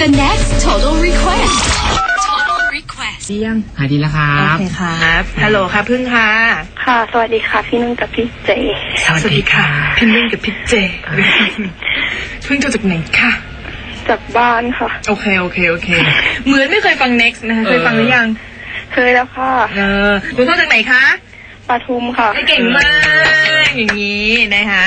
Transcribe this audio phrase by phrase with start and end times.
[0.00, 1.60] the next total request
[2.26, 6.28] total request ดียังหายดีแล้วครัโอบเคครับ ฮัลโหลค่ะพึ่งค่ะ
[6.84, 8.50] ค่ะ สวัสดีค่ะ พี่นุ่นกับพี่เจ
[9.04, 9.66] สวัสดีค่ะ
[9.96, 10.74] พี่นุ่นกับพี่เจ
[12.46, 13.32] พึ่งโทรจากไหนค่ะ
[14.08, 15.88] จากบ้านค่ะ โอเค โอเค โอเค
[16.46, 18.26] เหมือนไม่เคยฟัง next นะคะเคยฟังหรือยัง
[18.92, 19.80] เคยแล้วค่ะ เอ
[20.10, 21.02] อหนูโทรจากไหนคะ
[21.68, 22.90] ปทุมค่ะ เก่งมา
[23.64, 24.86] ก อย่างนี้นะคะ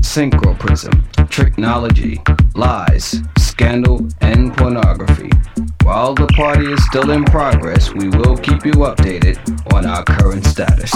[0.00, 0.92] synchroprism,
[1.28, 2.16] tricknology,
[2.56, 5.30] lies, scandal, and pornography.
[5.82, 9.38] While the party is still in progress, we will keep you updated
[9.72, 10.92] on our current status.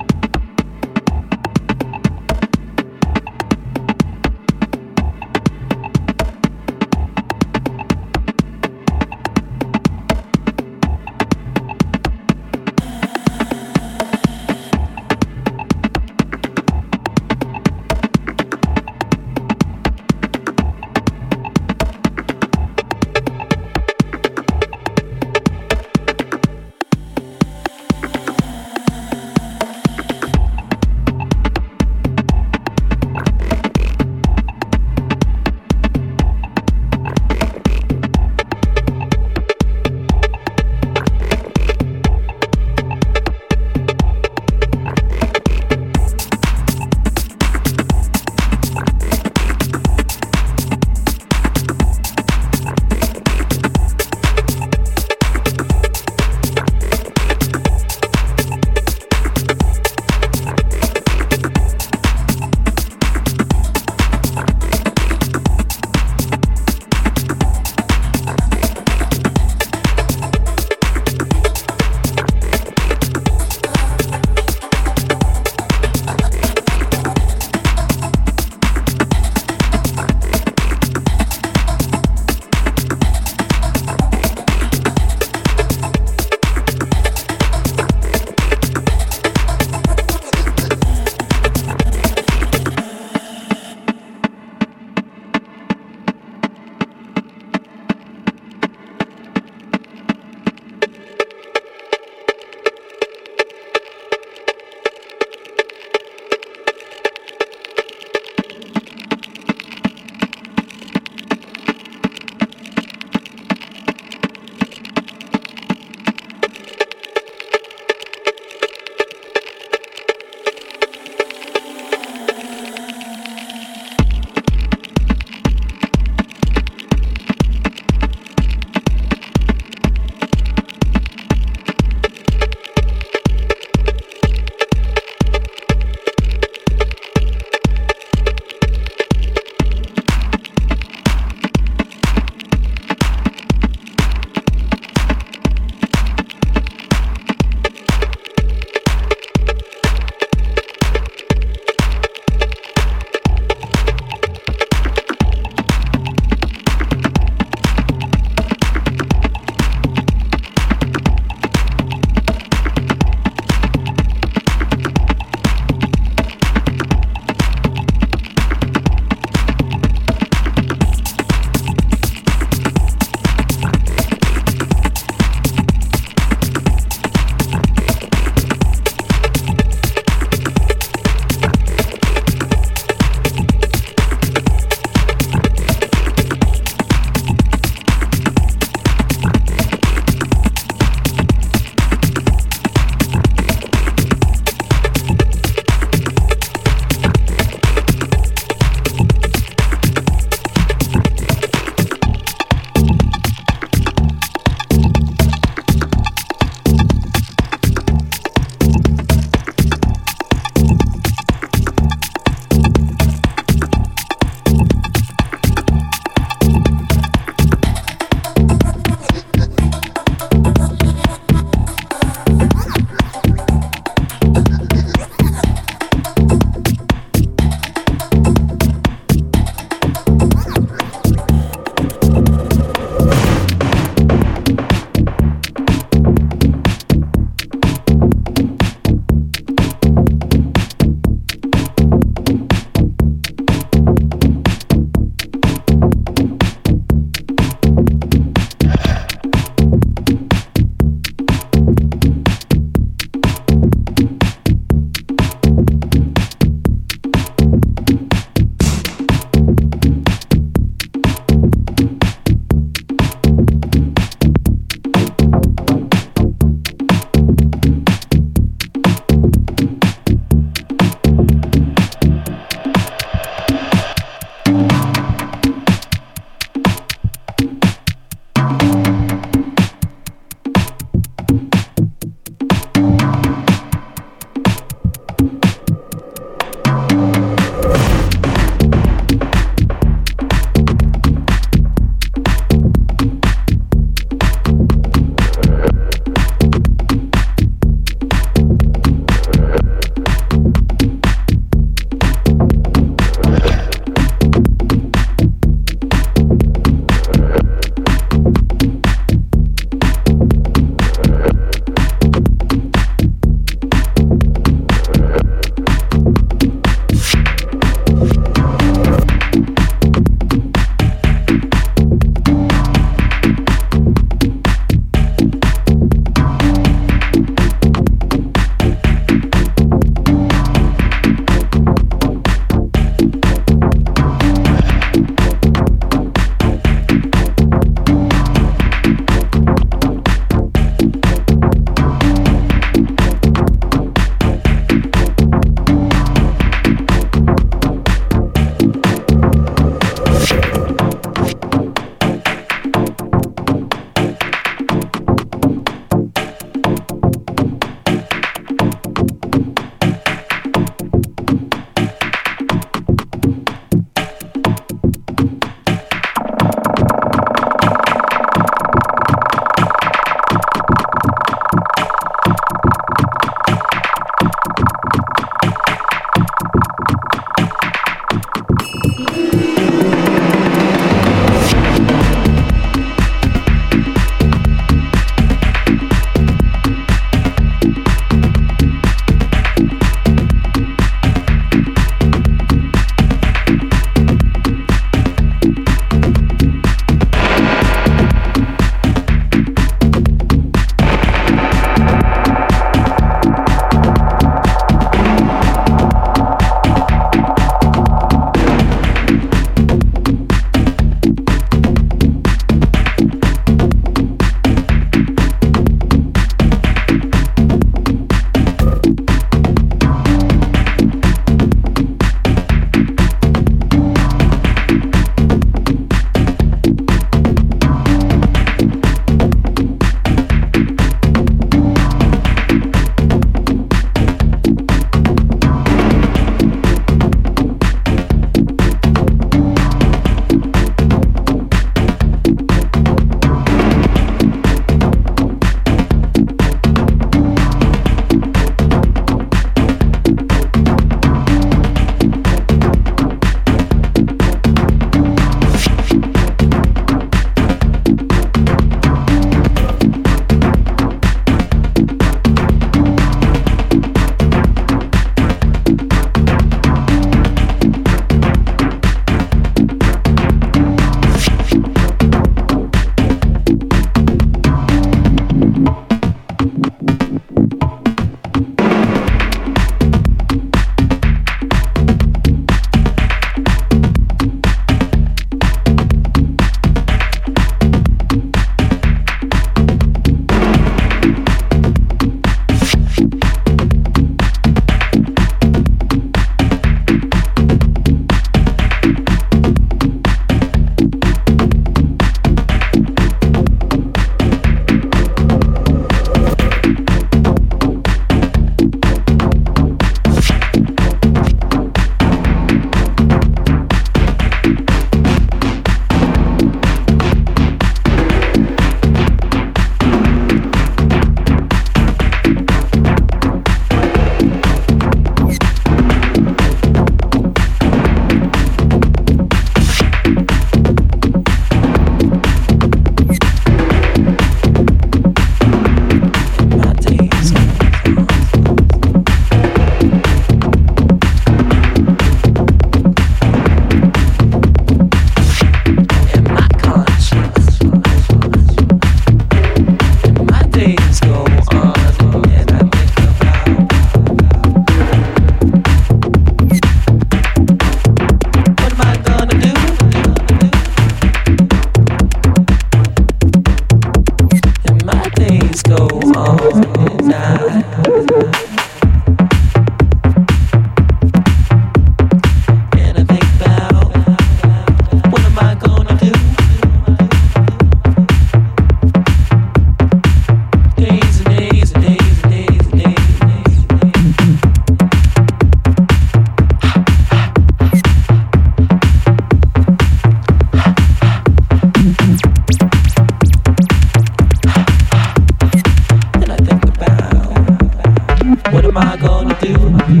[599.21, 600.00] Eu não quero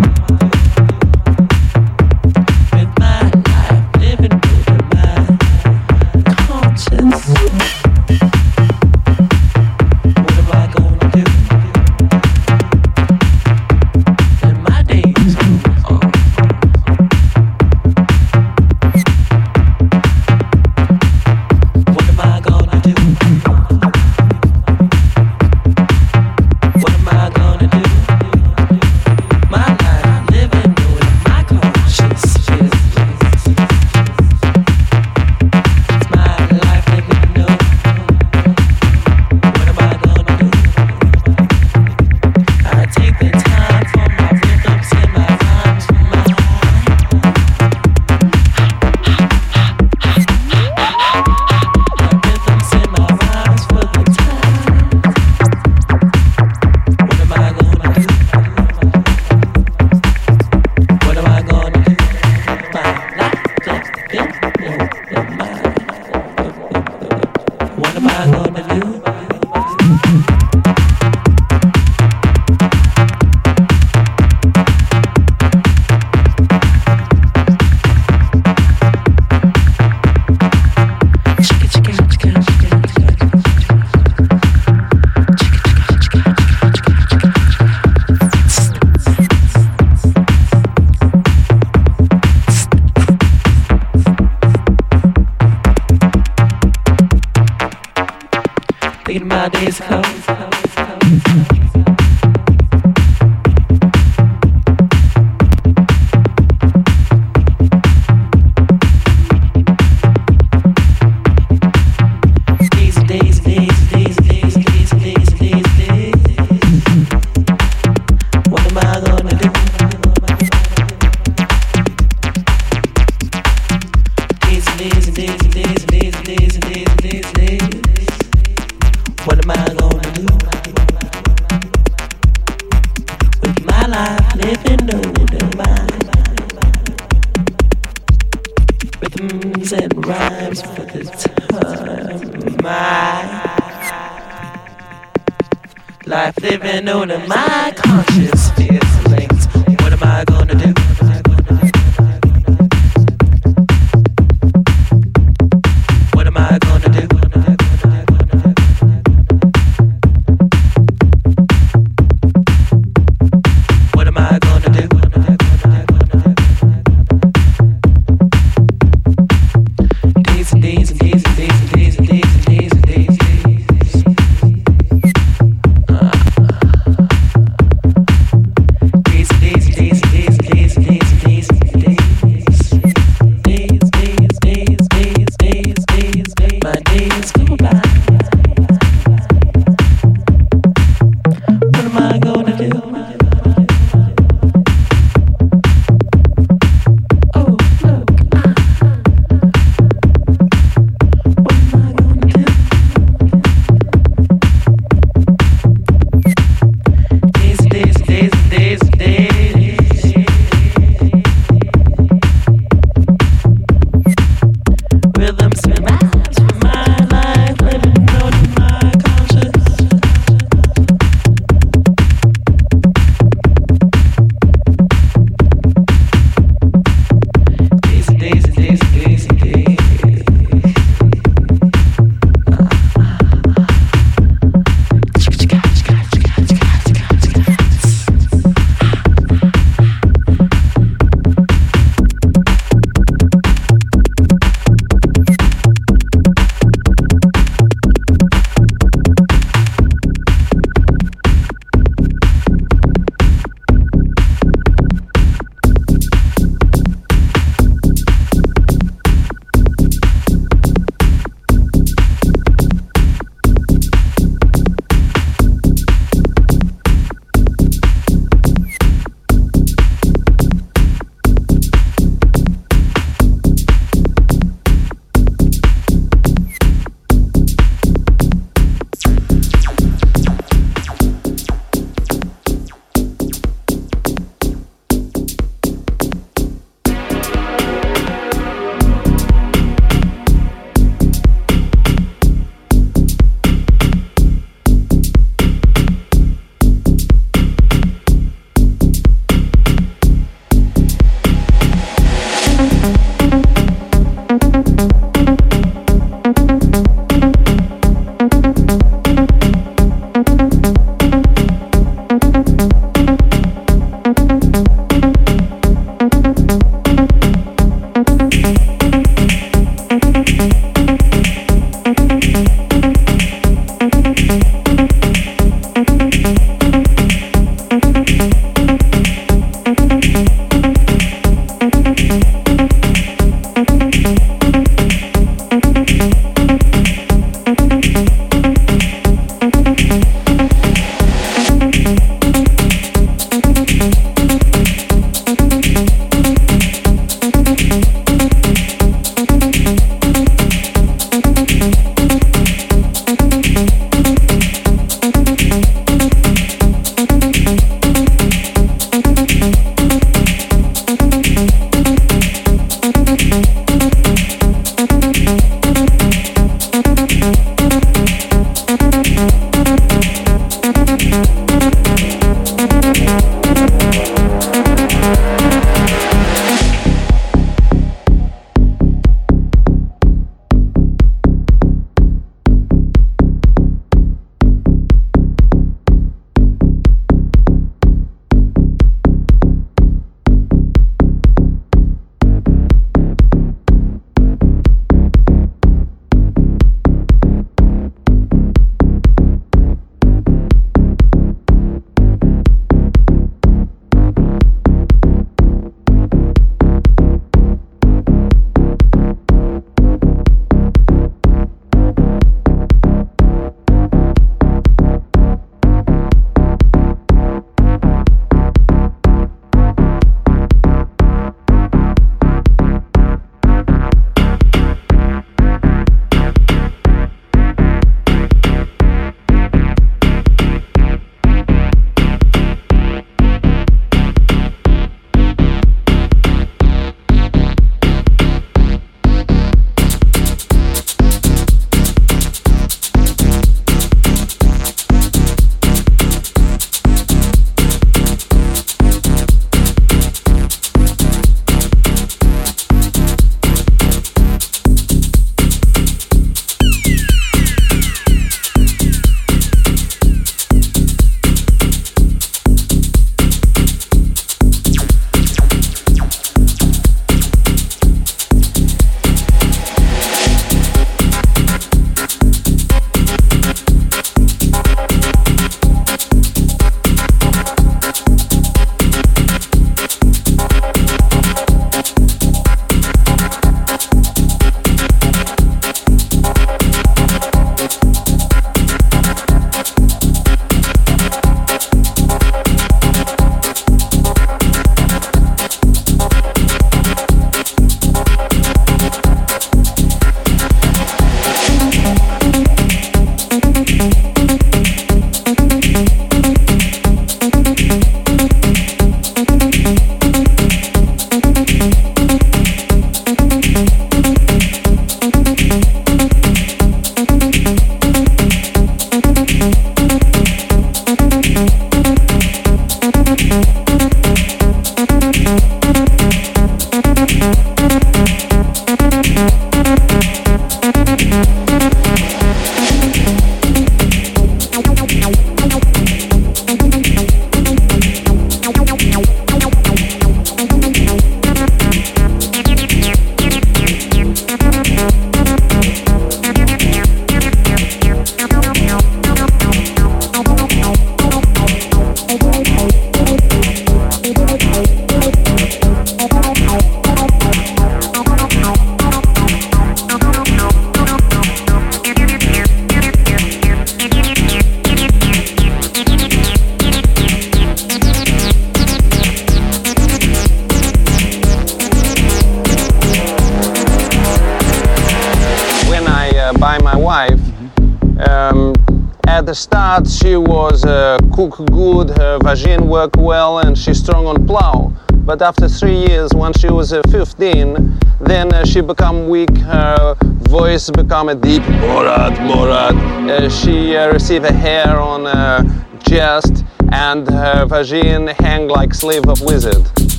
[579.31, 584.27] the start, she was uh, cook good, her vagina work well, and she's strong on
[584.27, 584.73] plow.
[585.05, 589.33] But after three years, when she was uh, 15, then uh, she become weak.
[589.37, 589.95] Her
[590.27, 592.75] voice become a deep Borat, Borat.
[593.09, 599.07] Uh, she uh, receive a hair on her chest, and her vagina hang like sleeve
[599.07, 599.63] of wizard.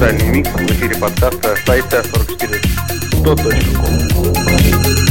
[0.00, 2.02] музыкальный микс в эфире подкаста сайта
[3.22, 5.09] 44.com.